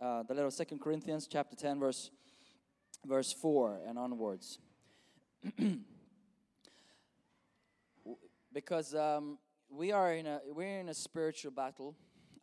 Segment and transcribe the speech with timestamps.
[0.00, 2.10] Uh, the letter of Second Corinthians, chapter 10, verse,
[3.06, 4.58] verse 4 and onwards.
[8.52, 9.38] because um,
[9.70, 11.94] we are in a, we're in a spiritual battle.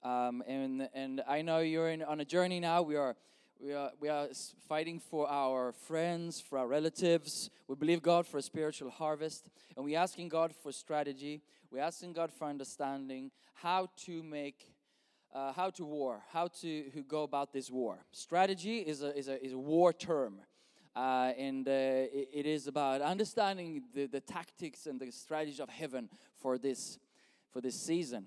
[0.04, 2.82] Um, and, and I know you're in, on a journey now.
[2.82, 3.16] We are,
[3.60, 4.27] we, are, we are
[4.68, 7.49] fighting for our friends, for our relatives.
[7.68, 9.49] We believe God for a spiritual harvest.
[9.76, 11.41] And we're asking God for strategy.
[11.72, 14.72] We're asking God for understanding how to make
[15.38, 18.00] uh, how to war, how to go about this war.
[18.12, 20.40] Strategy is a, is a, is a war term.
[20.96, 25.70] Uh, and uh, it, it is about understanding the, the tactics and the strategy of
[25.70, 26.10] heaven
[26.41, 26.98] for this,
[27.54, 28.26] for this season.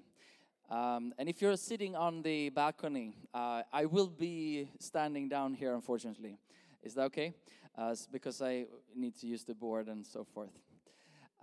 [0.70, 5.74] Um, and if you're sitting on the balcony, uh, I will be standing down here,
[5.74, 6.38] unfortunately.
[6.84, 7.34] Is that okay?
[7.76, 10.52] Uh, because I need to use the board and so forth.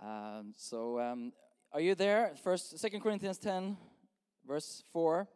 [0.02, 1.32] Um, so, um,
[1.72, 2.32] are you there?
[2.42, 3.76] First, Second Corinthians 10,
[4.46, 5.28] verse 4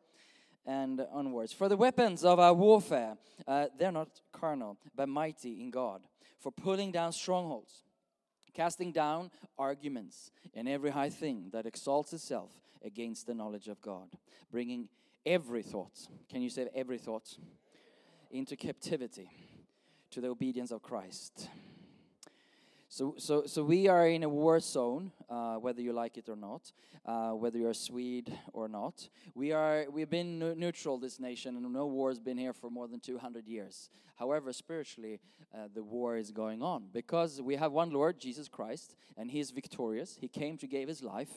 [0.66, 1.52] and onwards.
[1.52, 6.02] For the weapons of our warfare, uh, they're not carnal, but mighty in God,
[6.38, 7.84] for pulling down strongholds,
[8.55, 12.50] casting down arguments and every high thing that exalts itself
[12.84, 14.08] against the knowledge of God,
[14.50, 14.88] bringing
[15.24, 17.36] every thought, can you say every thought,
[18.30, 19.28] into captivity
[20.10, 21.48] to the obedience of Christ.
[22.92, 26.36] So, so, so we are in a war zone, uh, whether you like it or
[26.36, 26.70] not,
[27.06, 29.08] uh, whether you're a Swede or not.
[29.34, 32.68] We are, we've been neu- neutral, this nation, and no war has been here for
[32.68, 33.88] more than 200 years.
[34.16, 35.20] However, spiritually,
[35.54, 39.40] uh, the war is going on because we have one Lord, Jesus Christ, and He
[39.40, 40.18] is victorious.
[40.20, 41.33] He came to give His life,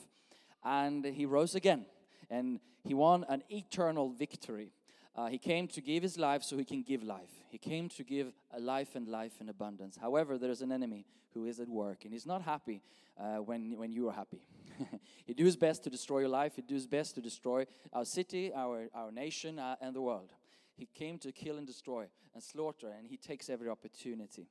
[0.62, 1.86] and He rose again,
[2.30, 4.74] and He won an eternal victory.
[5.16, 7.30] Uh, he came to give his life so he can give life.
[7.50, 9.98] He came to give a life and life in abundance.
[10.00, 12.82] However, there is an enemy who is at work, and he's not happy
[13.18, 14.42] uh, when, when you are happy.
[15.26, 16.54] he does his best to destroy your life.
[16.56, 20.34] He does his best to destroy our city, our, our nation, uh, and the world.
[20.76, 24.48] He came to kill and destroy and slaughter, and he takes every opportunity.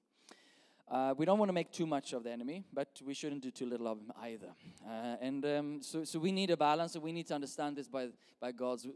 [0.91, 3.51] Uh, we don't want to make too much of the enemy, but we shouldn't do
[3.51, 4.49] too little of him either.
[4.87, 7.89] Uh, and um, so, so we need a balance, and we need to understand this
[7.89, 8.09] by,
[8.41, 8.87] by God's,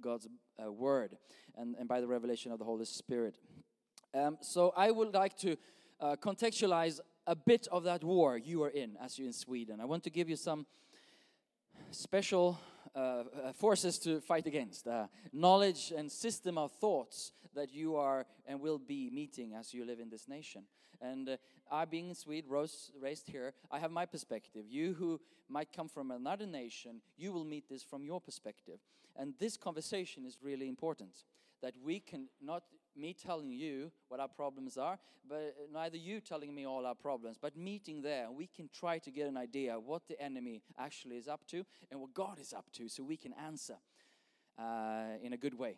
[0.00, 0.28] God's
[0.62, 1.16] uh, word
[1.56, 3.38] and, and by the revelation of the Holy Spirit.
[4.14, 5.56] Um, so I would like to
[6.00, 9.80] uh, contextualize a bit of that war you are in as you're in Sweden.
[9.80, 10.66] I want to give you some
[11.90, 12.58] special
[12.94, 18.26] uh, uh, forces to fight against, uh, knowledge and system of thoughts that you are
[18.46, 20.62] and will be meeting as you live in this nation.
[21.00, 21.36] And uh,
[21.70, 24.64] I, being in Sweden, rose, raised here, I have my perspective.
[24.68, 28.78] You who might come from another nation, you will meet this from your perspective.
[29.18, 31.24] And this conversation is really important.
[31.62, 32.62] That we can not
[32.96, 37.36] me telling you what our problems are, but neither you telling me all our problems,
[37.40, 41.28] but meeting there, we can try to get an idea what the enemy actually is
[41.28, 43.76] up to and what God is up to, so we can answer
[44.58, 45.76] uh, in a good way,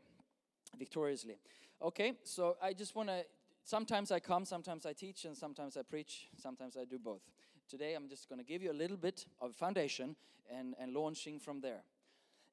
[0.78, 1.38] victoriously.
[1.82, 3.24] Okay, so I just want to.
[3.64, 7.20] Sometimes I come, sometimes I teach, and sometimes I preach, sometimes I do both.
[7.68, 10.16] Today I'm just going to give you a little bit of foundation
[10.50, 11.82] and, and launching from there.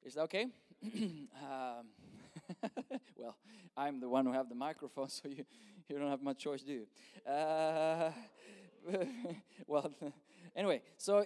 [0.02, 0.46] Is that okay?
[0.84, 1.86] um,
[3.16, 3.36] well,
[3.76, 5.44] I'm the one who have the microphone, so you,
[5.88, 7.30] you don't have much choice, do you?
[7.30, 8.10] Uh,
[9.66, 9.90] well,
[10.54, 11.24] anyway, so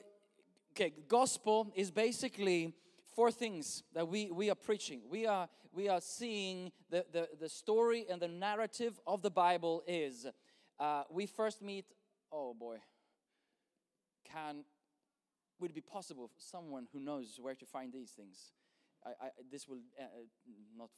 [0.73, 2.73] okay, gospel is basically
[3.15, 5.03] four things that we, we are preaching.
[5.11, 9.85] We are we are seeing the, the, the story and the narrative of the Bible
[9.87, 10.27] is
[10.81, 11.85] uh, we first meet,
[12.33, 12.79] oh boy,
[14.25, 14.65] can
[15.61, 18.53] would it be possible for someone who knows where to find these things?
[19.05, 20.91] I, I, this will uh, uh, not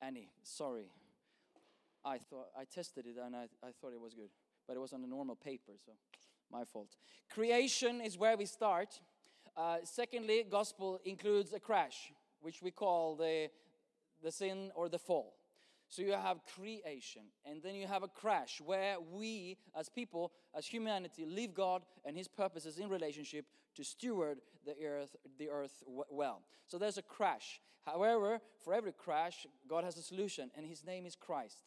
[0.00, 0.30] Annie.
[0.42, 0.86] Sorry,
[2.04, 4.30] I thought I tested it and I, I thought it was good,
[4.66, 5.92] but it was on a normal paper, so
[6.50, 6.96] my fault.
[7.32, 9.00] Creation is where we start.
[9.56, 13.48] Uh, secondly, gospel includes a crash, which we call the
[14.22, 15.34] the sin or the fall.
[15.88, 20.66] So you have creation, and then you have a crash where we, as people, as
[20.66, 23.46] humanity, leave God and His purposes in relationship
[23.76, 26.42] to steward the earth, the earth well.
[26.66, 27.60] So there's a crash.
[27.84, 31.58] However, for every crash, God has a solution, and His name is Christ.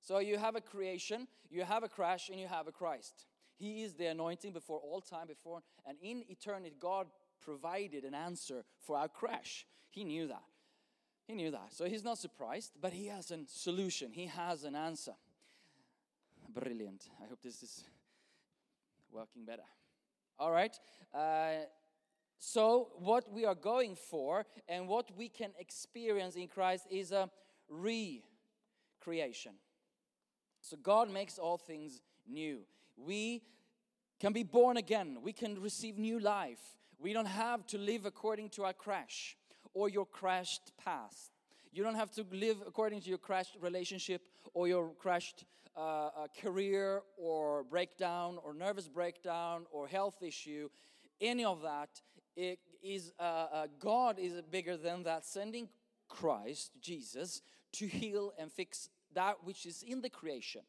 [0.00, 3.26] So you have a creation, you have a crash, and you have a Christ.
[3.56, 7.08] He is the anointing before all time, before and in eternity, God
[7.44, 9.66] provided an answer for our crash.
[9.90, 10.42] He knew that.
[11.28, 11.74] He knew that.
[11.74, 14.12] So he's not surprised, but he has a solution.
[14.12, 15.12] He has an answer.
[16.48, 17.04] Brilliant.
[17.22, 17.84] I hope this is
[19.12, 19.68] working better.
[20.38, 20.74] All right.
[21.14, 21.66] Uh,
[22.38, 27.28] so, what we are going for and what we can experience in Christ is a
[27.68, 29.52] recreation.
[30.62, 32.60] So, God makes all things new.
[32.96, 33.42] We
[34.20, 36.60] can be born again, we can receive new life.
[36.98, 39.36] We don't have to live according to our crash
[39.78, 41.30] or your crashed past.
[41.70, 44.22] You don't have to live according to your crashed relationship
[44.52, 45.44] or your crashed
[45.76, 50.68] uh, uh, career or breakdown or nervous breakdown or health issue.
[51.20, 51.90] Any of that
[52.34, 55.24] it is uh, uh, God is bigger than that.
[55.24, 55.68] Sending
[56.08, 57.42] Christ Jesus
[57.72, 60.62] to heal and fix that which is in the creation.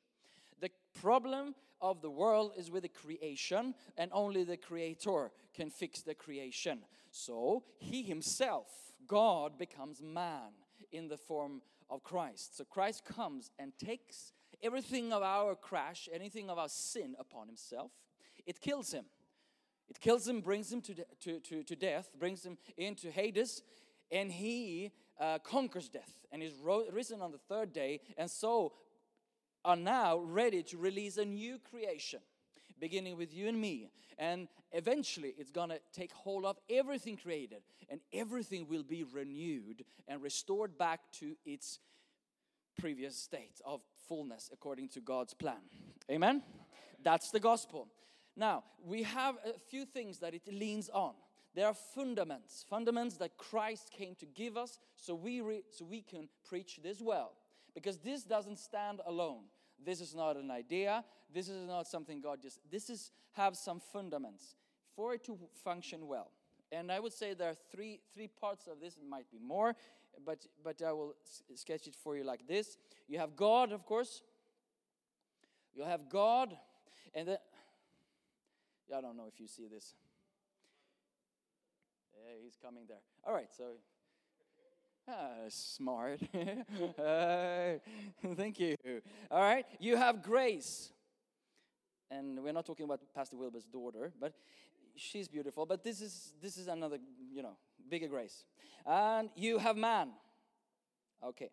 [0.61, 0.69] The
[1.01, 6.13] problem of the world is with the creation, and only the Creator can fix the
[6.13, 6.79] creation.
[7.11, 8.67] So, He Himself,
[9.09, 10.53] God, becomes man
[10.93, 12.55] in the form of Christ.
[12.57, 14.31] So, Christ comes and takes
[14.63, 17.91] everything of our crash, anything of our sin upon Himself.
[18.45, 19.05] It kills Him.
[19.89, 23.63] It kills him, brings him to, to, to, to death, brings him into Hades,
[24.11, 26.53] and he uh, conquers death and is
[26.91, 28.73] risen on the third day, and so
[29.65, 32.19] are now ready to release a new creation,
[32.79, 33.89] beginning with you and me.
[34.17, 40.21] And eventually, it's gonna take hold of everything created, and everything will be renewed and
[40.21, 41.79] restored back to its
[42.79, 45.61] previous state of fullness according to God's plan.
[46.09, 46.43] Amen?
[47.03, 47.87] That's the gospel.
[48.35, 51.13] Now, we have a few things that it leans on.
[51.55, 56.01] There are fundaments, fundaments that Christ came to give us so we, re, so we
[56.01, 57.33] can preach this well.
[57.73, 59.43] Because this doesn't stand alone.
[59.83, 61.03] This is not an idea.
[61.33, 64.55] This is not something God just, this is have some fundaments
[64.95, 66.31] for it to function well.
[66.71, 69.75] And I would say there are three, three parts of this, it might be more,
[70.25, 71.15] but, but I will
[71.55, 72.77] sketch it for you like this.
[73.07, 74.21] You have God, of course.
[75.73, 76.57] You have God,
[77.13, 77.37] and then,
[78.95, 79.93] I don't know if you see this.
[82.13, 83.01] Yeah, he's coming there.
[83.23, 83.63] All right, so
[85.09, 86.19] Ah, smart.
[86.99, 87.79] Uh,
[88.35, 88.75] thank you.
[89.31, 90.91] All right, you have grace.
[92.11, 94.33] And we're not talking about Pastor Wilbur's daughter, but
[94.95, 95.65] she's beautiful.
[95.65, 96.97] But this is this is another,
[97.31, 97.57] you know,
[97.89, 98.45] bigger grace.
[98.85, 100.09] And you have man.
[101.23, 101.49] Okay.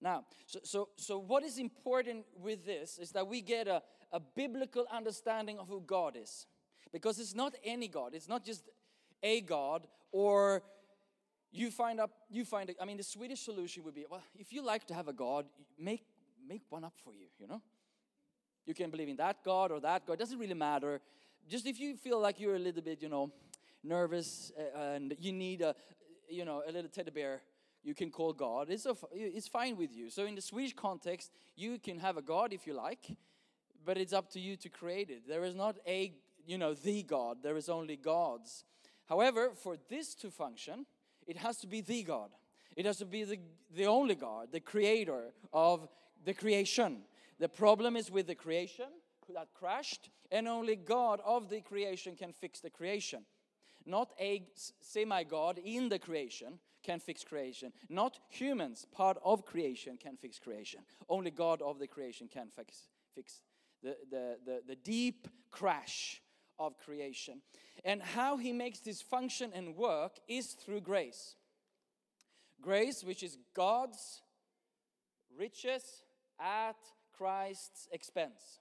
[0.00, 3.82] Now, so, so, so what is important with this is that we get a,
[4.12, 6.46] a biblical understanding of who God is.
[6.92, 8.68] Because it's not any God, it's not just
[9.22, 10.62] a God or
[11.58, 14.62] you find up you find i mean the swedish solution would be well if you
[14.62, 15.46] like to have a god
[15.78, 16.04] make
[16.48, 17.60] make one up for you you know?
[18.66, 21.00] You can believe in that god or that god it doesn't really matter.
[21.48, 23.32] Just if you feel like you're a little bit you know
[23.84, 25.74] nervous uh, and you need a
[26.28, 27.42] you know a little teddy bear
[27.84, 28.68] you can call god.
[28.68, 30.10] It's, a, it's fine with you.
[30.10, 33.16] So in the swedish context you can have a god if you like
[33.84, 35.28] but it's up to you to create it.
[35.28, 36.12] There is not a
[36.44, 37.38] you know the god.
[37.42, 38.64] There is only gods.
[39.04, 40.86] However for this to function
[41.26, 42.30] it has to be the God.
[42.76, 43.38] It has to be the,
[43.74, 45.88] the only God, the creator of
[46.24, 47.02] the creation.
[47.38, 48.86] The problem is with the creation
[49.34, 53.24] that crashed, and only God of the creation can fix the creation.
[53.84, 54.42] Not a
[54.80, 57.72] semi God in the creation can fix creation.
[57.88, 60.80] Not humans, part of creation, can fix creation.
[61.08, 63.42] Only God of the creation can fix, fix
[63.82, 66.20] the, the, the, the deep crash
[66.58, 67.42] of creation.
[67.84, 71.36] And how he makes this function and work is through grace.
[72.60, 74.22] Grace, which is God's
[75.36, 76.02] riches
[76.40, 76.76] at
[77.16, 78.60] Christ's expense.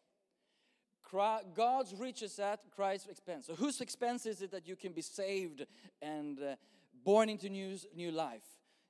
[1.56, 3.48] God's riches at Christ's expense.
[3.48, 5.66] So, whose expense is it that you can be saved
[6.02, 6.56] and uh,
[7.04, 8.44] born into new, new life?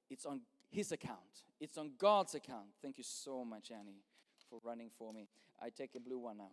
[0.10, 2.68] It's on His account, it's on God's account.
[2.82, 4.02] Thank you so much, Annie,
[4.50, 5.28] for running for me.
[5.62, 6.52] I take a blue one now.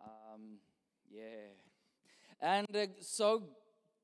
[0.00, 0.58] Um,
[1.10, 1.52] yeah.
[2.44, 3.42] And uh, so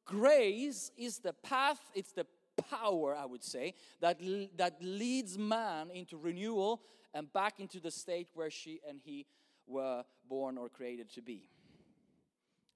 [0.07, 2.25] grace is the path, it's the
[2.71, 4.19] power, I would say, that,
[4.57, 6.81] that leads man into renewal
[7.13, 9.27] and back into the state where she and he
[9.67, 11.51] were born or created to be.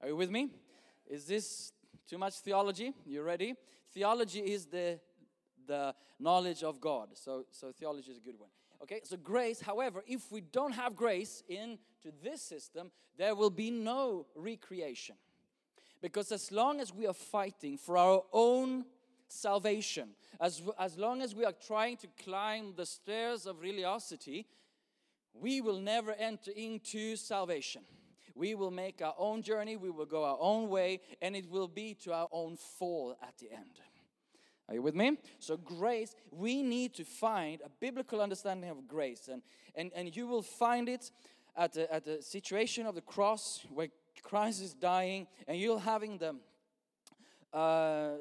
[0.01, 0.51] Are you with me?
[1.07, 1.73] Is this
[2.07, 2.93] too much theology?
[3.03, 3.55] You ready?
[3.91, 4.99] Theology is the
[5.67, 7.09] the knowledge of God.
[7.13, 8.49] So so theology is a good one.
[8.83, 9.01] Okay?
[9.03, 14.27] So grace, however, if we don't have grace into this system, there will be no
[14.35, 15.15] recreation.
[16.05, 18.85] Because as long as we are fighting for our own
[19.27, 20.09] salvation,
[20.39, 24.45] as, as long as we are trying to climb the stairs of religiosity,
[25.33, 27.81] we will never enter into salvation.
[28.35, 31.67] We will make our own journey, we will go our own way, and it will
[31.67, 33.79] be to our own fall at the end.
[34.69, 35.17] Are you with me?
[35.39, 39.27] So, grace, we need to find a biblical understanding of grace.
[39.27, 39.41] And,
[39.73, 41.09] and, and you will find it
[41.57, 43.87] at the, at the situation of the cross where
[44.25, 46.35] Christ is dying, and you're having the
[47.53, 48.17] uh, uh,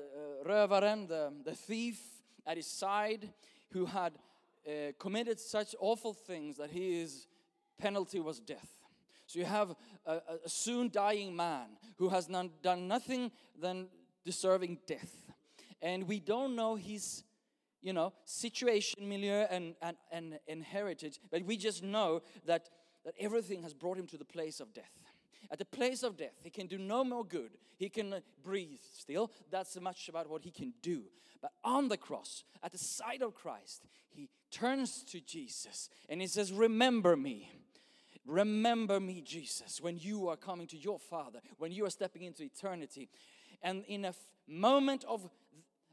[1.08, 1.98] the, the thief
[2.46, 3.30] at his side,
[3.72, 4.12] who had
[4.68, 7.26] uh, committed such awful things that his
[7.78, 8.68] penalty was death.
[9.26, 10.12] So you have a,
[10.44, 12.28] a- soon dying man who has
[12.62, 13.88] done nothing than
[14.24, 15.16] deserving death.
[15.80, 17.24] And we don't know his,
[17.80, 22.68] you know, situation, milieu, and, and, and, and heritage, but we just know that,
[23.04, 25.03] that everything has brought him to the place of death.
[25.50, 27.50] At the place of death, he can do no more good.
[27.76, 29.30] He can breathe still.
[29.50, 31.02] That's much about what he can do.
[31.42, 36.26] But on the cross, at the side of Christ, he turns to Jesus and he
[36.26, 37.50] says, Remember me.
[38.26, 42.42] Remember me, Jesus, when you are coming to your Father, when you are stepping into
[42.42, 43.10] eternity.
[43.62, 44.14] And in a
[44.46, 45.28] moment of,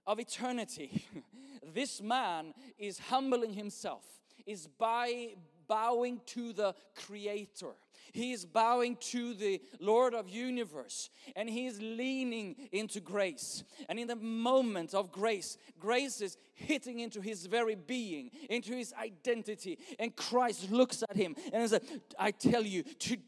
[0.08, 1.06] of eternity,
[1.74, 4.06] this man is humbling himself,
[4.46, 5.36] is by
[5.72, 7.72] bowing to the Creator.
[8.12, 13.64] He is bowing to the Lord of universe and he is leaning into grace.
[13.88, 18.94] And in the moment of grace, grace is hitting into his very being, into his
[19.02, 19.80] identity.
[19.98, 21.80] And Christ looks at him and says,
[22.20, 23.24] I tell you, today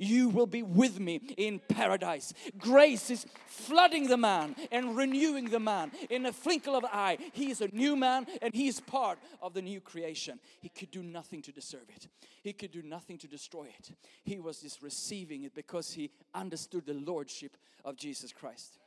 [0.00, 2.32] you will be with me in paradise.
[2.58, 5.90] Grace is flooding the man and renewing the man.
[6.10, 9.18] In a twinkle of an eye, he is a new man and he is part
[9.40, 10.38] of the new creation.
[10.60, 12.08] He could do nothing to deserve it,
[12.42, 13.90] he could do nothing to destroy it.
[14.24, 18.78] He was just receiving it because he understood the lordship of Jesus Christ.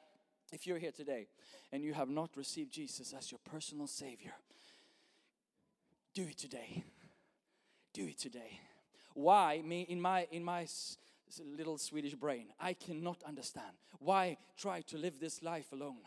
[0.51, 1.27] If you're here today
[1.71, 4.33] and you have not received Jesus as your personal Savior,
[6.13, 6.83] do it today.
[7.93, 8.59] Do it today.
[9.15, 9.62] Why?
[9.65, 10.67] Me in my in my
[11.57, 13.72] little Swedish brain, I cannot understand.
[14.00, 16.03] Why try to live this life alone?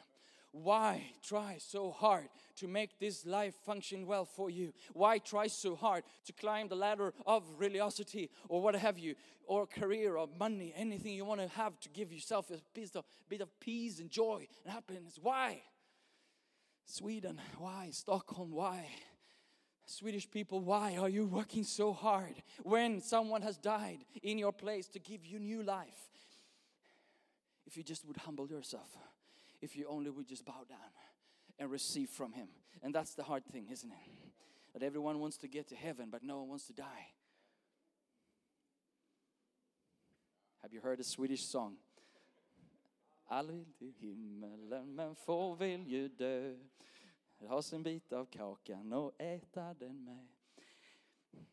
[0.52, 4.72] Why try so hard to make this life function well for you?
[4.92, 9.14] Why try so hard to climb the ladder of religiosity or what have you,
[9.46, 13.04] or career or money, anything you want to have to give yourself a piece of,
[13.28, 15.18] bit of peace and joy and happiness?
[15.20, 15.62] Why?
[16.84, 17.90] Sweden, why?
[17.92, 18.86] Stockholm, why?
[19.90, 24.86] Swedish people, why are you working so hard when someone has died in your place
[24.88, 26.10] to give you new life?
[27.66, 28.94] If you just would humble yourself,
[29.62, 30.92] if you only would just bow down
[31.58, 32.48] and receive from Him.
[32.82, 33.96] And that's the hard thing, isn't it?
[34.74, 37.08] That everyone wants to get to heaven, but no one wants to die.
[40.60, 41.76] Have you heard a Swedish song?
[43.30, 46.56] Alla vill himmelen men få vill ju dö
[47.46, 50.26] Ha sin bit av kakan och äta den med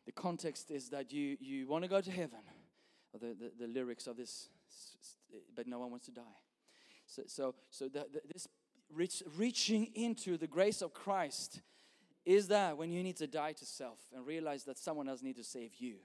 [0.04, 2.40] The context is that you, you want to go to heaven
[3.12, 4.50] the, the, the lyrics of this
[5.54, 6.40] but no one wants to die
[7.06, 8.48] so, so, so the, the, this
[8.92, 11.60] reach, reaching into the grace of Christ
[12.24, 15.38] is that when you need to die to self and realize that someone else needs
[15.38, 15.96] to save you.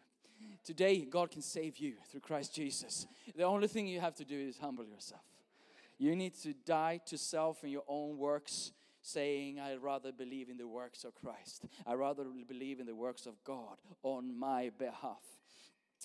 [0.63, 3.07] Today, God can save you through Christ Jesus.
[3.35, 5.21] The only thing you have to do is humble yourself.
[5.97, 8.71] You need to die to self and your own works,
[9.01, 11.65] saying, I rather believe in the works of Christ.
[11.85, 15.23] I rather believe in the works of God on my behalf.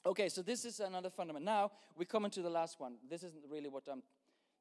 [0.04, 1.44] Okay, so this is another fundament.
[1.44, 2.94] Now we come into the last one.
[3.08, 4.02] This isn't really what I'm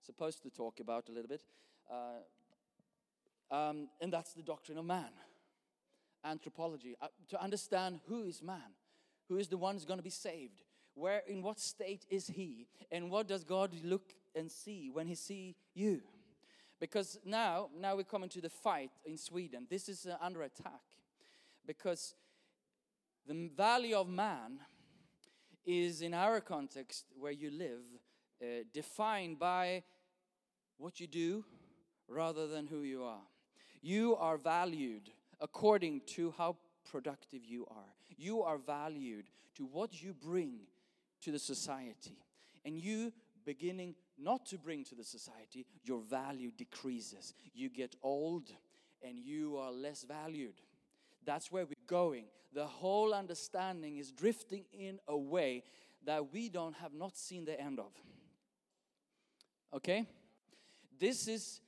[0.02, 1.44] supposed to talk about a little bit,
[1.92, 5.10] uh, um, and that's the doctrine of man,
[6.24, 6.96] anthropology.
[7.02, 8.74] Uh, to understand who is man,
[9.28, 10.62] who is the one who's going to be saved,
[10.94, 15.16] where, in what state is he, and what does God look and see when He
[15.16, 16.02] see you?
[16.80, 19.66] Because now, now we come into the fight in Sweden.
[19.70, 20.82] This is uh, under attack,
[21.66, 22.16] because
[23.28, 24.60] the value of man
[25.66, 27.82] is in our context where you live
[28.42, 29.84] uh, defined by
[30.78, 31.44] what you do
[32.08, 33.24] rather than who you are.
[33.82, 36.58] You are valued according to how
[36.90, 37.94] productive you are.
[38.18, 40.60] You are valued to what you bring
[41.22, 42.18] to the society.
[42.64, 43.12] And you
[43.46, 47.34] beginning not to bring to the society, your value decreases.
[47.54, 48.50] You get old
[49.02, 50.62] and you are less valued.
[51.26, 52.26] That's where we're going.
[52.54, 55.64] The whole understanding is drifting in a way
[56.06, 57.92] that we don't have not seen the end of.
[59.74, 60.08] Okay?
[60.98, 61.60] This is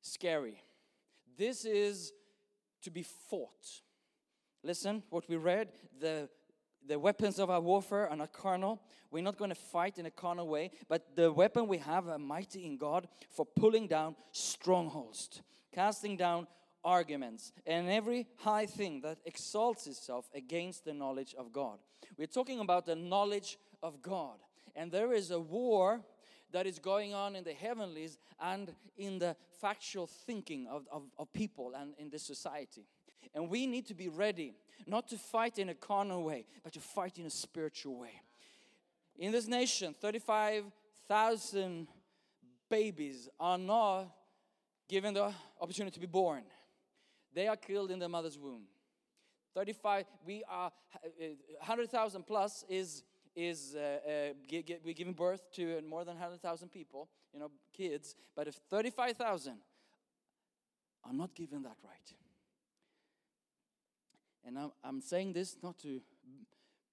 [0.00, 0.62] scary.
[1.36, 2.12] This is
[2.82, 3.82] to be fought.
[4.62, 5.68] Listen, what we read,
[6.00, 6.28] the
[6.86, 8.80] the weapons of our warfare are not carnal.
[9.10, 12.18] We're not going to fight in a carnal way, but the weapon we have are
[12.18, 16.46] mighty in God for pulling down strongholds, casting down
[16.84, 21.78] arguments, and every high thing that exalts itself against the knowledge of God.
[22.16, 24.38] We're talking about the knowledge of God.
[24.74, 26.00] And there is a war
[26.52, 31.32] that is going on in the heavenlies and in the factual thinking of, of, of
[31.32, 32.86] people and in this society.
[33.34, 34.54] And we need to be ready,
[34.86, 38.20] not to fight in a carnal way, but to fight in a spiritual way.
[39.18, 41.88] In this nation, 35,000
[42.68, 44.08] babies are not
[44.88, 46.42] given the opportunity to be born.
[47.32, 48.64] They are killed in their mother's womb.
[49.54, 50.70] 35, we are,
[51.04, 51.24] uh,
[51.58, 53.02] 100,000 plus is,
[53.34, 57.50] is uh, uh, gi- gi- we're giving birth to more than 100,000 people, you know,
[57.72, 58.14] kids.
[58.34, 59.54] But if 35,000
[61.04, 62.12] are not given that right,
[64.46, 66.00] and I'm, saying this not to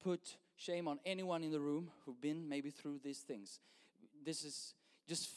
[0.03, 3.59] put shame on anyone in the room who've been maybe through these things.
[4.25, 4.73] This is
[5.07, 5.29] just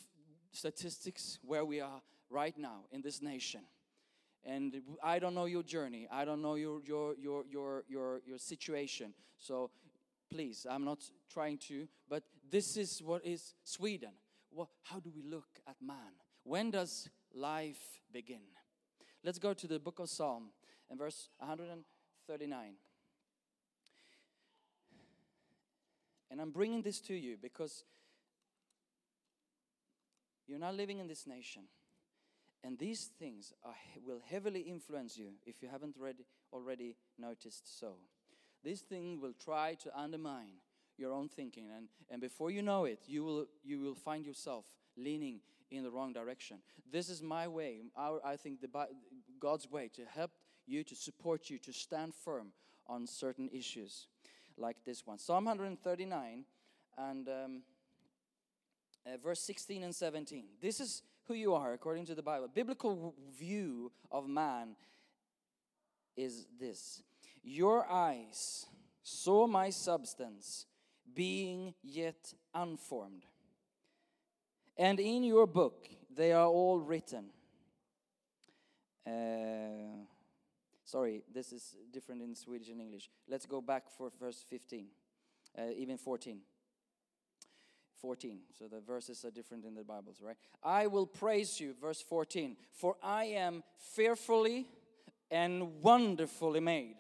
[0.52, 3.60] statistics where we are right now in this nation.
[4.44, 6.08] And I don't know your journey.
[6.10, 9.12] I don't know your your your your your, your situation.
[9.38, 9.70] So
[10.30, 14.12] please, I'm not trying to, but this is what is Sweden.
[14.50, 16.14] What, how do we look at man?
[16.44, 18.40] When does life begin?
[19.24, 20.50] Let's go to the book of Psalm
[20.88, 21.72] and verse 139.
[21.72, 21.84] And
[26.46, 27.84] I'm bringing this to you because
[30.46, 31.62] you're now living in this nation.
[32.62, 33.74] And these things are,
[34.06, 36.16] will heavily influence you if you haven't read,
[36.52, 37.94] already noticed so.
[38.62, 40.60] This thing will try to undermine
[40.98, 41.68] your own thinking.
[41.76, 44.64] And, and before you know it, you will, you will find yourself
[44.96, 45.40] leaning
[45.70, 46.58] in the wrong direction.
[46.90, 48.68] This is my way, our, I think the,
[49.40, 50.30] God's way to help
[50.66, 52.48] you, to support you, to stand firm
[52.86, 54.06] on certain issues
[54.56, 55.18] like this one.
[55.18, 56.44] Psalm 139
[56.98, 57.62] and um,
[59.06, 60.44] uh, verse 16 and 17.
[60.60, 62.48] This is who you are according to the Bible.
[62.52, 64.76] Biblical view of man
[66.16, 67.02] is this
[67.42, 68.66] Your eyes
[69.02, 70.66] saw my substance
[71.14, 73.24] being yet unformed,
[74.76, 77.26] and in your book they are all written.
[79.06, 80.04] Uh,
[80.86, 83.10] sorry, this is different in Swedish and English.
[83.28, 84.86] Let's go back for verse 15,
[85.58, 86.38] uh, even 14.
[88.00, 88.38] 14.
[88.58, 90.36] So the verses are different in the Bibles, right?
[90.62, 94.66] I will praise you, verse 14, for I am fearfully
[95.30, 96.96] and wonderfully made.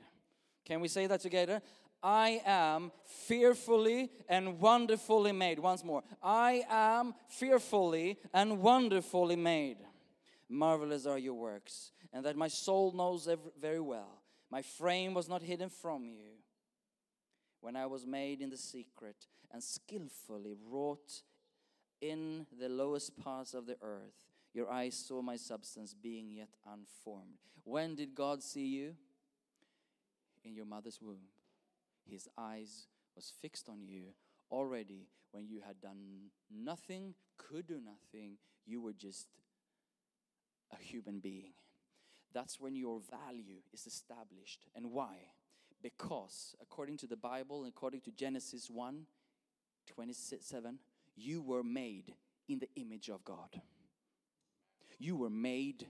[0.64, 1.62] Can we say that together?
[2.02, 5.58] I am fearfully and wonderfully made.
[5.58, 6.02] Once more.
[6.22, 9.78] I am fearfully and wonderfully made.
[10.48, 13.28] Marvelous are your works, and that my soul knows
[13.60, 14.22] very well.
[14.50, 16.36] My frame was not hidden from you
[17.60, 21.22] when I was made in the secret and skillfully wrought
[22.00, 24.24] in the lowest parts of the earth.
[24.54, 27.38] Your eyes saw my substance being yet unformed.
[27.64, 28.94] When did God see you?
[30.44, 31.28] In your mother's womb.
[32.08, 34.04] His eyes was fixed on you
[34.50, 38.38] already when you had done nothing, could do nothing.
[38.64, 39.26] You were just
[40.72, 41.52] a human being.
[42.36, 44.66] That's when your value is established.
[44.74, 45.16] And why?
[45.82, 49.06] Because according to the Bible, according to Genesis 1
[49.86, 50.78] 27,
[51.16, 52.12] you were made
[52.46, 53.58] in the image of God.
[54.98, 55.86] You were made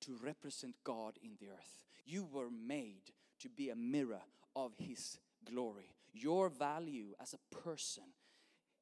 [0.00, 1.84] to represent God in the earth.
[2.06, 4.22] You were made to be a mirror
[4.56, 5.90] of His glory.
[6.14, 8.04] Your value as a person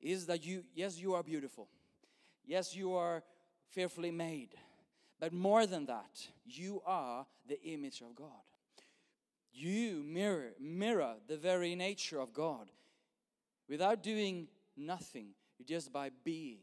[0.01, 1.67] is that you, yes, you are beautiful.
[2.47, 3.25] Yes, you are
[3.69, 4.55] fearfully made.
[5.21, 8.29] But more than that, you are the image of God.
[9.53, 12.69] You mirror, mirror the very nature of God
[13.69, 15.31] without doing nothing,
[15.67, 16.61] just by being.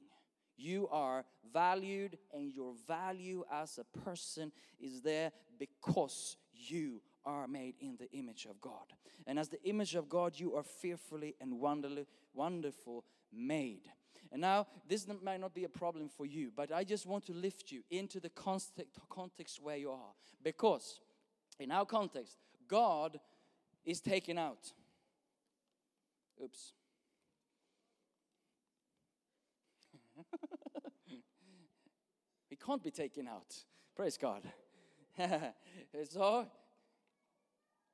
[0.57, 7.75] You are valued, and your value as a person is there because you are made
[7.81, 8.93] in the image of God.
[9.27, 13.89] And as the image of God, you are fearfully and wonderfully, wonderful made.
[14.35, 17.33] And now, this might not be a problem for you, but I just want to
[17.33, 18.29] lift you into the
[19.07, 20.11] context, where you are.
[20.43, 20.99] Because
[21.57, 22.35] in our context,
[22.67, 23.17] God
[23.85, 24.73] is taken out.
[26.43, 26.73] Oops.
[32.49, 33.55] he can't be taken out.
[33.95, 34.41] Praise God.
[36.09, 36.45] so,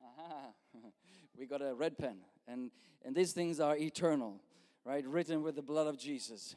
[1.37, 2.71] we got a red pen, and,
[3.05, 4.41] and these things are eternal,
[4.85, 5.05] right?
[5.05, 6.55] Written with the blood of Jesus.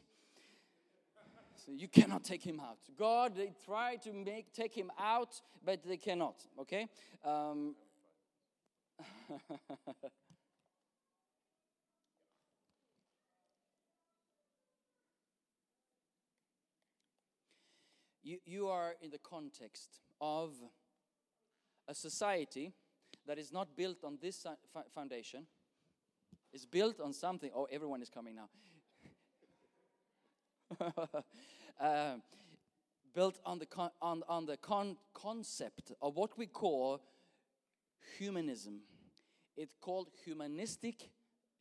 [1.65, 2.77] So you cannot take him out.
[2.97, 6.35] God, they try to make take him out, but they cannot.
[6.59, 6.87] Okay.
[7.23, 7.75] Um,
[18.23, 20.51] you, you are in the context of
[21.87, 22.73] a society
[23.27, 24.45] that is not built on this
[24.93, 25.47] foundation.
[26.55, 27.51] It's built on something.
[27.53, 28.49] Oh, everyone is coming now.
[31.77, 32.21] Um,
[33.13, 37.01] built on the, con- on, on the con- concept of what we call
[38.17, 38.79] humanism.
[39.57, 41.09] It's called humanistic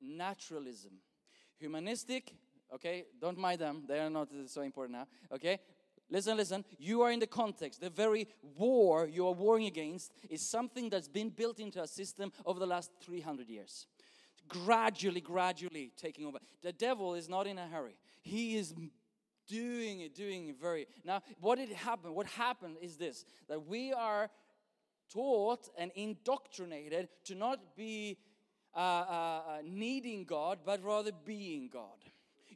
[0.01, 0.93] naturalism.
[1.59, 2.33] Humanistic,
[2.73, 5.59] okay, don't mind them, they are not so important now, okay?
[6.09, 6.65] Listen, listen.
[6.79, 7.81] You are in the context.
[7.81, 12.31] The very war you are warring against is something that's been built into a system
[12.47, 13.89] over the last 300 years.
[14.49, 16.39] Gradually, gradually taking over.
[16.63, 17.97] The devil is not in a hurry.
[18.23, 18.75] He is
[19.47, 20.87] doing it, doing it very.
[21.05, 22.15] Now, what did happen?
[22.15, 24.31] What happened is this that we are
[25.13, 28.19] taught and indoctrinated to not be
[28.75, 31.99] uh, uh, uh, needing God, but rather being God.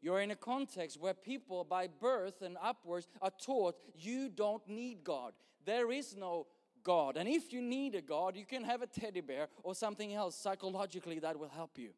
[0.00, 5.02] You're in a context where people, by birth and upwards, are taught you don't need
[5.02, 5.32] God.
[5.64, 6.46] There is no
[6.88, 7.18] God.
[7.18, 10.34] And if you need a God, you can have a teddy bear or something else
[10.34, 11.90] psychologically that will help you.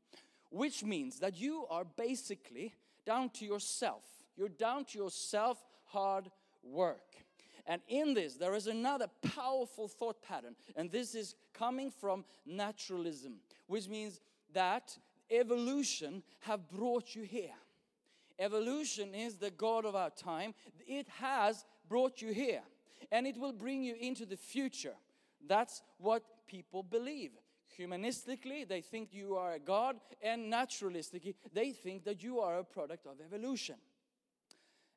[0.50, 2.74] Which means that you are basically
[3.06, 4.02] down to yourself.
[4.36, 6.28] You're down to yourself hard
[6.64, 7.14] work.
[7.66, 13.34] And in this, there is another powerful thought pattern, and this is coming from naturalism,
[13.68, 14.20] which means
[14.52, 14.98] that
[15.30, 17.54] evolution have brought you here.
[18.40, 20.52] Evolution is the God of our time.
[20.84, 22.62] It has brought you here,
[23.10, 24.94] and it will bring you into the future.
[25.46, 27.32] That's what people believe.
[27.78, 32.64] Humanistically, they think you are a God, and naturalistically, they think that you are a
[32.64, 33.76] product of evolution.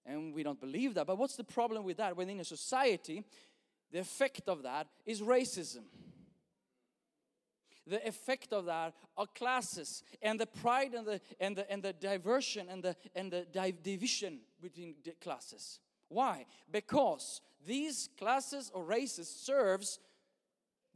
[0.05, 1.07] And we don't believe that.
[1.07, 2.17] But what's the problem with that?
[2.17, 3.23] Within a society,
[3.91, 5.83] the effect of that is racism.
[7.85, 11.91] The effect of that are classes and the pride and the and the and the
[11.91, 15.79] diversion and the and the di- division between the classes.
[16.07, 16.45] Why?
[16.71, 19.99] Because these classes or races serves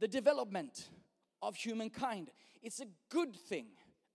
[0.00, 0.88] the development
[1.42, 2.30] of humankind.
[2.62, 3.66] It's a good thing,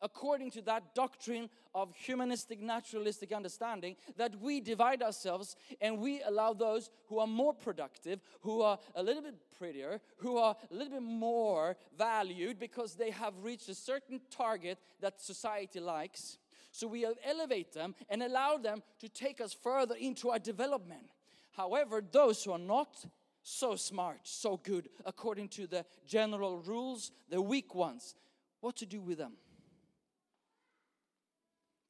[0.01, 6.53] according to that doctrine of humanistic, naturalistic understanding, that we divide ourselves and we allow
[6.53, 10.93] those who are more productive, who are a little bit prettier, who are a little
[10.93, 16.37] bit more valued because they have reached a certain target that society likes.
[16.71, 21.07] So we elevate them and allow them to take us further into our development.
[21.53, 23.05] However, those who are not
[23.41, 28.15] so smart, so good, according to the general rules, the weak ones,
[28.59, 29.33] what to do with them?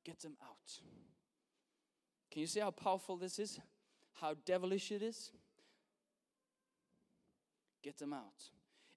[0.03, 0.81] Get them out.
[2.31, 3.59] Can you see how powerful this is?
[4.13, 5.31] How devilish it is?
[7.81, 8.49] Get them out.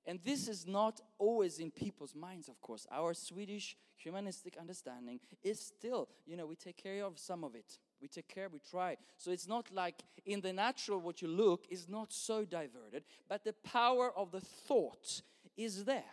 [0.06, 2.86] And this is not always in people's minds, of course.
[2.90, 7.78] Our Swedish humanistic understanding is still, you know, we take care of some of it.
[8.00, 8.96] We take care, we try.
[9.16, 13.44] So it's not like in the natural, what you look is not so diverted, but
[13.44, 15.22] the power of the thought
[15.56, 16.04] is there.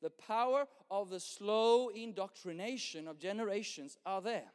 [0.00, 4.52] The power of the slow indoctrination of generations are there.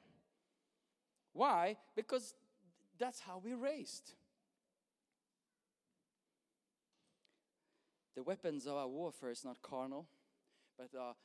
[1.33, 1.77] Why?
[1.95, 2.33] Because
[2.97, 4.13] that's how we're raised.
[8.15, 10.05] The weapons of our warfare is not carnal,
[10.77, 11.15] but are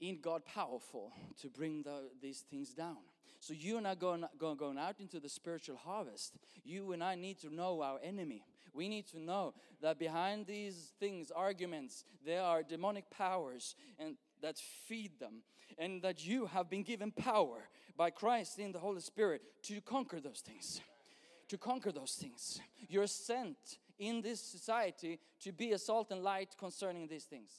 [0.00, 2.98] in God powerful to bring the, these things down.
[3.40, 6.34] So you and I going, going, out into the spiritual harvest.
[6.64, 8.42] You and I need to know our enemy.
[8.72, 14.58] We need to know that behind these things, arguments, there are demonic powers and that
[14.58, 15.42] feed them,
[15.78, 20.20] and that you have been given power by Christ in the Holy Spirit to conquer
[20.20, 20.80] those things.
[21.48, 22.60] To conquer those things.
[22.88, 27.50] You're sent in this society to be a salt and light concerning these things.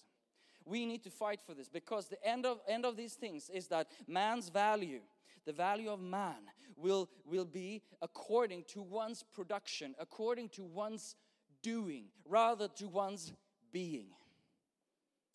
[0.65, 3.67] We need to fight for this because the end of end of these things is
[3.67, 5.01] that man's value,
[5.45, 6.35] the value of man,
[6.75, 11.15] will will be according to one's production, according to one's
[11.61, 13.33] doing, rather to one's
[13.71, 14.07] being.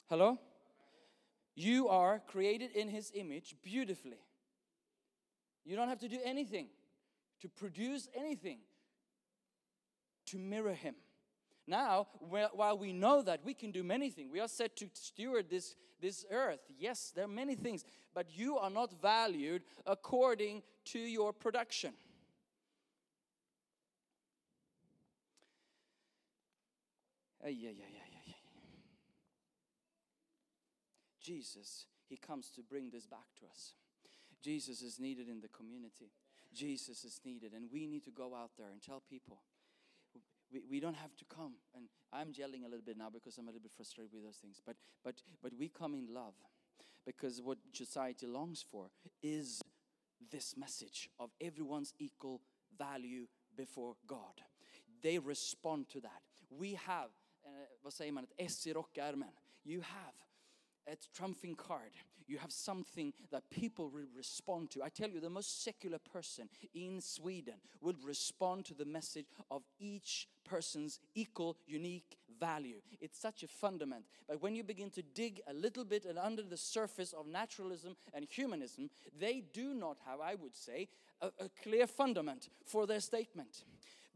[0.09, 0.39] Hello?
[1.55, 4.19] You are created in his image beautifully.
[5.65, 6.69] You don't have to do anything
[7.41, 8.59] to produce anything
[10.27, 10.95] to mirror him.
[11.67, 15.49] Now, while we know that we can do many things, we are set to steward
[15.49, 16.61] this, this earth.
[16.79, 17.83] Yes, there are many things,
[18.15, 21.95] but you are not valued according to your production.
[31.23, 33.73] Jesus, He comes to bring this back to us.
[34.43, 36.13] Jesus is needed in the community.
[36.53, 39.39] Jesus is needed, and we need to go out there and tell people.
[40.55, 43.49] We, we don't have to come, and I'm yelling a little bit now because I'm
[43.49, 44.61] a little bit frustrated with those things.
[44.65, 46.35] But but but we come in love,
[47.05, 48.91] because what society longs for
[49.21, 49.61] is
[50.31, 52.41] this message of everyone's equal
[52.79, 54.43] value before God.
[55.03, 56.23] They respond to that.
[56.51, 57.11] We have,
[57.45, 57.95] eh, vad.
[59.65, 60.15] You have
[60.87, 61.91] a trumphing card.
[62.27, 64.83] You have something that people will respond to.
[64.83, 69.63] I tell you, the most secular person in Sweden will respond to the message of
[69.79, 72.81] each person's equal, unique value.
[73.01, 74.07] It's such a fundament.
[74.27, 77.95] But when you begin to dig a little bit and under the surface of naturalism
[78.15, 80.89] and humanism, they do not have, I would say,
[81.21, 83.65] a, a clear fundament for their statement.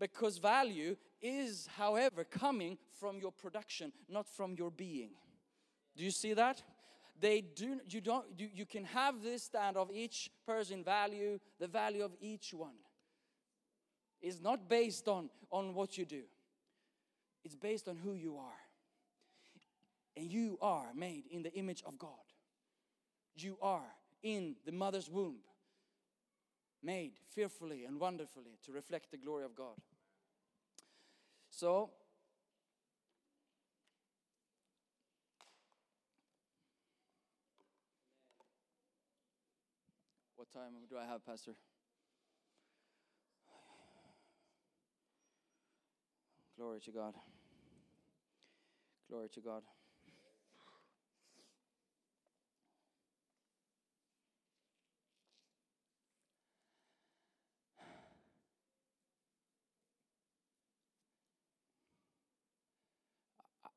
[0.00, 5.10] Because value is, however, coming from your production, not from your being.
[5.98, 6.62] Do you see that?
[7.20, 11.66] They do you don't you, you can have this stand of each person value, the
[11.66, 12.76] value of each one.
[14.20, 16.22] Is not based on, on what you do.
[17.44, 18.60] It's based on who you are.
[20.16, 22.10] And you are made in the image of God.
[23.36, 25.36] You are in the mother's womb,
[26.82, 29.76] made fearfully and wonderfully to reflect the glory of God.
[31.50, 31.90] So,
[40.38, 41.50] what time do I have, Pastor?
[46.56, 47.14] Glory to God.
[49.10, 49.62] Glory to God.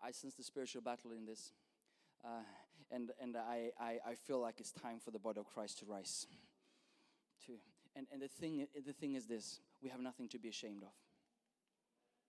[0.04, 1.54] I- sense the spiritual battle in this.
[2.24, 2.44] Uh,
[2.92, 5.86] and and I, I, I feel like it's time for the body of Christ to
[5.86, 6.28] rise.
[7.96, 10.94] And and the, thing, the thing is this we have nothing to be ashamed of.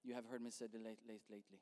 [0.05, 1.61] You have heard me say late, late, lately.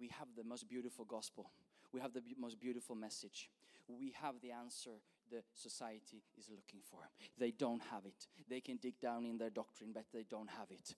[0.00, 1.50] We have the most beautiful gospel.
[1.92, 3.48] We have the most beautiful message.
[3.88, 4.90] We have the answer
[5.30, 7.00] the society is looking for.
[7.38, 8.26] They don't have it.
[8.48, 10.94] They can dig down in their doctrine, but they don't have it.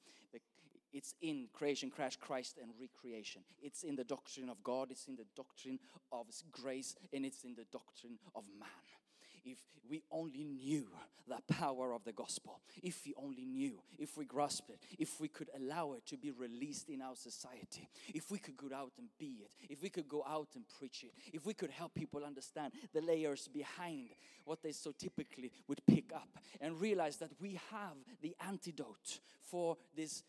[0.93, 3.43] It's in creation, crash, Christ, and recreation.
[3.61, 5.79] It's in the doctrine of God, it's in the doctrine
[6.11, 8.69] of grace, and it's in the doctrine of man.
[9.51, 9.59] If
[9.89, 10.87] we only knew
[11.27, 15.29] the power of the gospel, if we only knew, if we grasped it, if we
[15.29, 19.09] could allow it to be released in our society, if we could go out and
[19.19, 22.25] be it, if we could go out and preach it, if we could help people
[22.25, 24.09] understand the layers behind
[24.45, 26.29] what they so typically would pick up
[26.61, 30.23] and realize that we have the antidote for this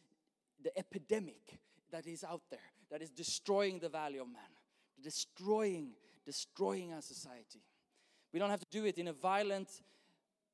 [0.62, 1.58] the epidemic
[1.91, 2.60] that is out there
[2.91, 4.41] that is destroying the value of man
[5.01, 5.91] destroying
[6.25, 7.62] destroying our society
[8.33, 9.69] we don't have to do it in a violent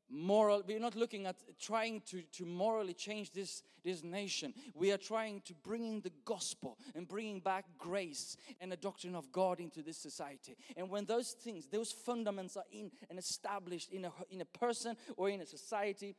[0.07, 4.97] moral we're not looking at trying to, to morally change this, this nation we are
[4.97, 9.81] trying to bringing the gospel and bringing back grace and the doctrine of god into
[9.81, 14.41] this society and when those things those fundaments are in and established in a, in
[14.41, 16.15] a person or in a society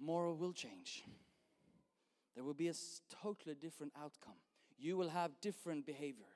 [0.00, 1.04] moral will change
[2.34, 2.74] there will be a
[3.22, 4.38] totally different outcome.
[4.78, 6.26] You will have different behavior.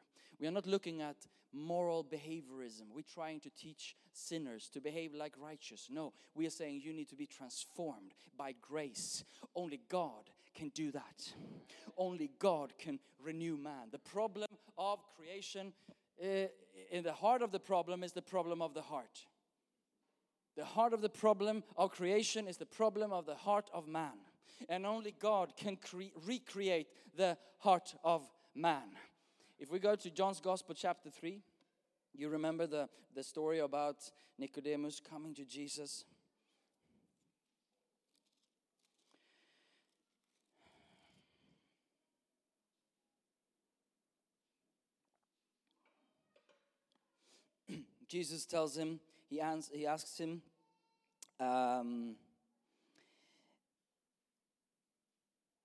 [0.40, 1.16] We are not looking at
[1.55, 2.83] moral behaviorism.
[2.95, 5.88] We're trying to teach sinners to behave like righteous.
[5.90, 9.25] No, we are saying you need to be transformed by grace.
[9.55, 11.33] Only God can do that.
[11.97, 13.88] Only God can renew man.
[13.90, 15.73] The problem of creation,
[16.23, 16.49] uh,
[16.90, 19.27] in the heart of the problem, is the problem of the heart.
[20.57, 24.12] The heart of the problem of creation is the problem of the heart of man.
[24.69, 26.87] And only God can cre- recreate
[27.17, 28.23] the heart of
[28.55, 28.97] man.
[29.59, 31.40] If we go to John's Gospel, chapter 3,
[32.12, 33.99] you remember the, the story about
[34.37, 36.05] Nicodemus coming to Jesus.
[48.09, 48.99] Jesus tells him,
[49.31, 50.43] he, ans- he asks him,
[51.38, 52.17] um,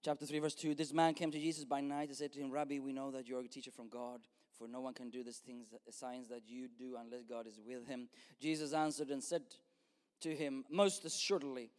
[0.04, 2.52] chapter 3, verse 2 This man came to Jesus by night and said to him,
[2.52, 4.22] Rabbi, we know that you are a teacher from God,
[4.58, 7.88] for no one can do these things, signs that you do, unless God is with
[7.88, 8.10] him.
[8.40, 9.44] Jesus answered and said
[10.22, 11.72] to him, Most assuredly,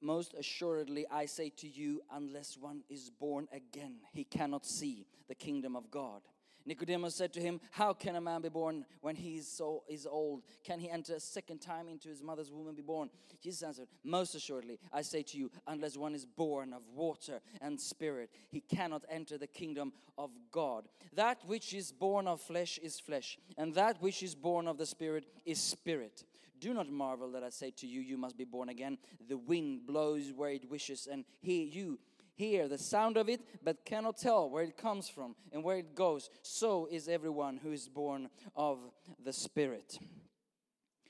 [0.00, 5.34] most assuredly, I say to you, unless one is born again, he cannot see the
[5.34, 6.22] kingdom of God.
[6.68, 10.06] Nicodemus said to him, How can a man be born when he is so is
[10.06, 10.42] old?
[10.64, 13.08] Can he enter a second time into his mother's womb and be born?
[13.42, 17.80] Jesus answered, Most assuredly, I say to you, unless one is born of water and
[17.80, 20.88] spirit, he cannot enter the kingdom of God.
[21.14, 24.86] That which is born of flesh is flesh, and that which is born of the
[24.86, 26.24] spirit is spirit.
[26.60, 28.98] Do not marvel that I say to you, You must be born again.
[29.26, 31.98] The wind blows where it wishes, and here you
[32.38, 35.94] hear the sound of it, but cannot tell where it comes from and where it
[35.94, 36.30] goes.
[36.42, 38.78] So is everyone who is born of
[39.22, 39.98] the Spirit.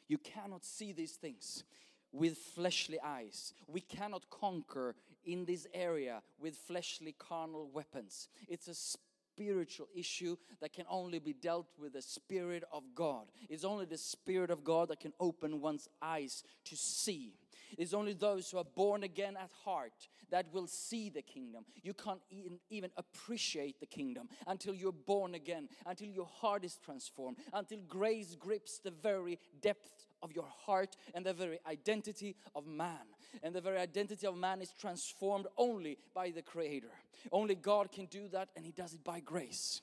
[0.08, 1.64] You cannot see these things
[2.12, 3.52] with fleshly eyes.
[3.66, 8.28] We cannot conquer in this area with fleshly carnal weapons.
[8.48, 13.26] It's a spiritual issue that can only be dealt with the Spirit of God.
[13.50, 17.34] It's only the Spirit of God that can open one's eyes to see.
[17.76, 21.64] It's only those who are born again at heart that will see the kingdom.
[21.82, 26.78] You can't even, even appreciate the kingdom until you're born again, until your heart is
[26.84, 32.66] transformed, until grace grips the very depth of your heart and the very identity of
[32.66, 33.06] man.
[33.42, 36.90] And the very identity of man is transformed only by the Creator.
[37.30, 39.82] Only God can do that, and He does it by grace.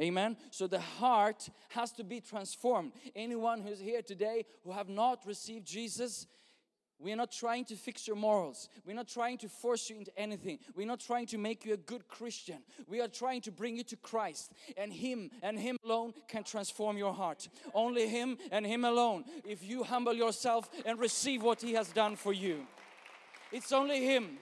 [0.00, 0.36] Amen.
[0.50, 2.92] So the heart has to be transformed.
[3.16, 6.26] Anyone who's here today who have not received Jesus,
[7.00, 8.68] we are not trying to fix your morals.
[8.84, 10.58] We're not trying to force you into anything.
[10.74, 12.58] We're not trying to make you a good Christian.
[12.86, 14.52] We are trying to bring you to Christ.
[14.76, 17.48] And Him and Him alone can transform your heart.
[17.74, 19.24] Only Him and Him alone.
[19.44, 22.66] If you humble yourself and receive what He has done for you,
[23.52, 24.38] it's only Him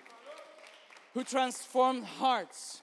[1.15, 2.83] who transformed hearts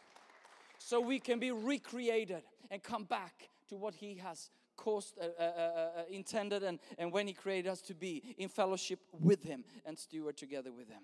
[0.78, 5.44] so we can be recreated and come back to what He has caused, uh, uh,
[5.44, 9.64] uh, uh, intended, and, and when He created us to be in fellowship with Him
[9.86, 11.04] and steward together with Him.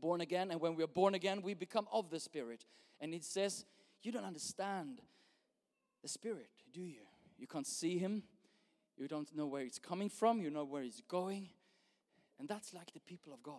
[0.00, 2.64] Born again, and when we are born again, we become of the Spirit.
[3.00, 3.64] And it says,
[4.02, 5.00] You don't understand
[6.02, 7.02] the Spirit, do you?
[7.38, 8.24] You can't see Him,
[8.98, 11.50] you don't know where it's coming from, you know where it's going.
[12.40, 13.54] And that's like the people of God.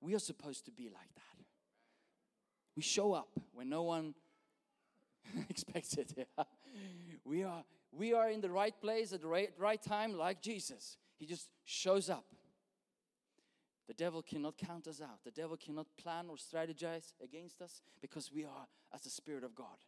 [0.00, 1.44] We are supposed to be like that.
[2.76, 4.14] We show up when no one
[5.48, 6.12] expects it.
[6.16, 6.44] yeah.
[7.24, 10.96] We are we are in the right place at the right, right time, like Jesus.
[11.16, 12.24] He just shows up.
[13.88, 15.24] The devil cannot count us out.
[15.24, 19.54] The devil cannot plan or strategize against us because we are as the Spirit of
[19.54, 19.84] God.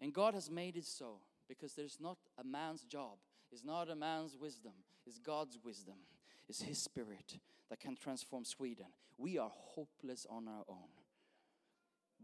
[0.00, 3.16] And God has made it so because there's not a man's job,
[3.50, 4.74] it's not a man's wisdom,
[5.06, 5.96] it's God's wisdom,
[6.48, 7.38] it's His Spirit
[7.70, 8.86] that can transform Sweden.
[9.16, 10.90] We are hopeless on our own.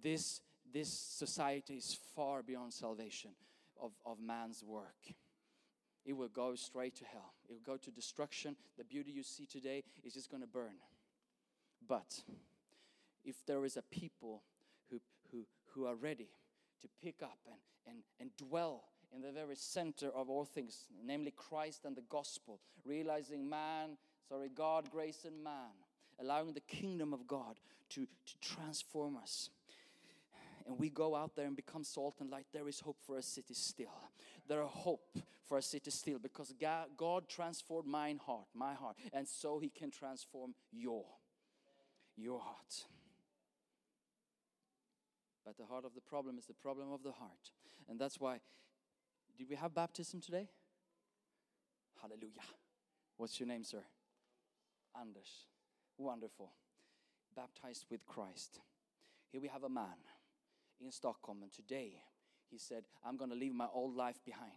[0.01, 0.43] This,
[0.75, 3.31] this society is far beyond salvation
[3.81, 5.15] of, of man's work.
[6.05, 8.57] It will go straight to hell, it will go to destruction.
[8.77, 10.75] The beauty you see today is just going to burn.
[11.89, 12.23] But
[13.25, 14.43] if there is a people
[14.91, 16.29] who, who, who are ready
[16.83, 18.85] to pick up and, and, and dwell
[19.15, 23.97] in the very center of all things, namely Christ and the gospel, realizing man,
[24.29, 25.71] sorry, God, grace, and man,
[26.21, 27.61] allowing the kingdom of God
[27.91, 29.51] to, to transform us.
[30.67, 32.47] And we go out there and become salt and light.
[32.53, 33.93] There is hope for a city still.
[34.49, 38.97] There are hope for a city still because God, God transformed mine heart, my heart,
[39.13, 41.05] and so He can transform your,
[42.17, 42.85] your heart.
[45.45, 47.51] But the heart of the problem is the problem of the heart.
[47.89, 48.41] And that's why,
[49.37, 50.49] did we have baptism today?
[52.01, 52.41] Hallelujah.
[53.19, 53.83] What's your name, sir?
[54.99, 55.47] Anders.
[55.99, 56.53] Wonderful.
[57.37, 58.61] Baptized with Christ.
[59.31, 59.99] Here we have a man
[60.83, 61.93] in Stockholm, and today
[62.51, 64.53] he said, I'm going to leave my old life behind.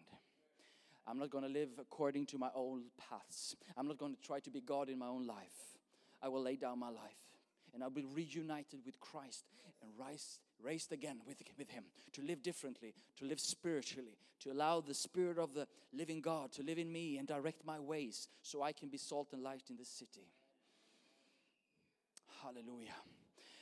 [1.08, 3.56] I'm not going to live according to my old paths.
[3.78, 5.78] I'm not going to try to be God in my own life.
[6.22, 7.28] I will lay down my life
[7.74, 9.46] and I'll be reunited with Christ
[9.82, 14.82] and rise, raised again with, with Him to live differently, to live spiritually, to allow
[14.82, 18.64] the Spirit of the living God to live in me and direct my ways so
[18.64, 20.28] I can be salt and light in this city.
[22.44, 22.96] Hallelujah.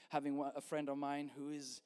[0.10, 1.82] Having a friend of mine who is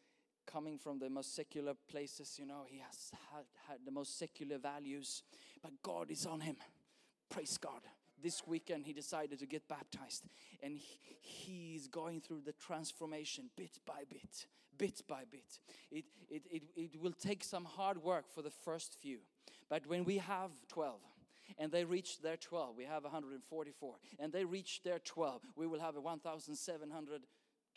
[0.51, 4.57] coming from the most secular places, you know, he has had, had the most secular
[4.57, 5.23] values,
[5.61, 6.55] but God is on him.
[7.29, 7.81] Praise God.
[8.21, 10.25] This weekend he decided to get baptized
[10.61, 15.59] and he, he's going through the transformation bit by bit, bit by bit.
[15.91, 19.19] It, it, it, it will take some hard work for the first few,
[19.69, 20.99] but when we have 12,
[21.57, 22.77] and they reach their 12.
[22.77, 23.95] We have 144.
[24.19, 25.41] And they reach their 12.
[25.55, 26.01] We will have a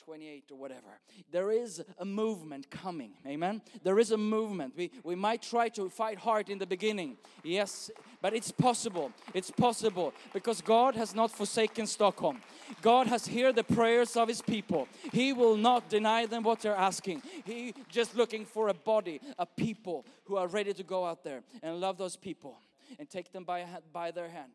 [0.06, 0.98] 1,728 or whatever.
[1.30, 3.12] There is a movement coming.
[3.26, 3.62] Amen.
[3.82, 4.74] There is a movement.
[4.76, 7.16] We, we might try to fight hard in the beginning.
[7.42, 9.12] Yes, but it's possible.
[9.34, 12.40] It's possible because God has not forsaken Stockholm.
[12.80, 14.88] God has heard the prayers of his people.
[15.12, 17.22] He will not deny them what they're asking.
[17.44, 21.42] He just looking for a body, a people who are ready to go out there
[21.62, 22.58] and love those people
[22.98, 24.52] and take them by, by their hand.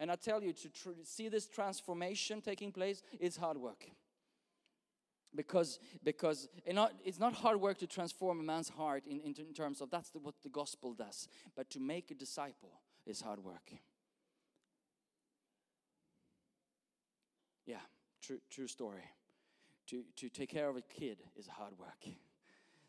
[0.00, 0.68] And I tell you, to
[1.04, 3.86] see this transformation taking place is hard work.
[5.34, 6.48] Because, because
[7.04, 10.18] it's not hard work to transform a man's heart in, in, terms of that's the,
[10.18, 11.28] what the gospel does.
[11.54, 13.70] But to make a disciple is hard work.
[17.66, 17.76] Yeah,
[18.22, 19.04] true, true story.
[19.88, 22.04] To, to take care of a kid is hard work.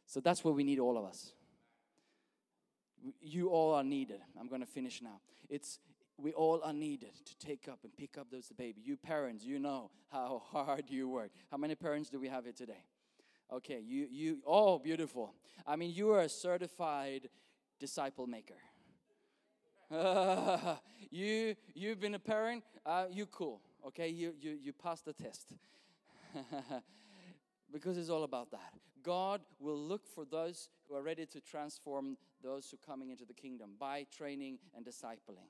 [0.05, 1.33] So that's what we need, all of us
[3.21, 4.21] you all are needed.
[4.39, 5.19] I'm going to finish now.
[5.49, 5.79] It's
[6.21, 8.81] we all are needed to take up and pick up those baby.
[8.83, 11.31] You parents, you know how hard you work.
[11.51, 12.83] How many parents do we have here today?
[13.51, 15.33] Okay, you, you, oh, beautiful.
[15.65, 17.29] I mean, you are a certified
[17.79, 18.55] disciple maker.
[21.09, 24.07] you, you've been a parent, uh, you cool, okay?
[24.07, 25.53] You, you, you passed the test.
[27.71, 28.73] because it's all about that.
[29.03, 33.25] God will look for those who are ready to transform those who are coming into
[33.25, 35.49] the kingdom by training and discipling.